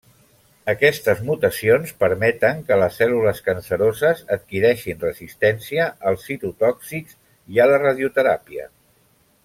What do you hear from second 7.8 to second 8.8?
radioteràpia.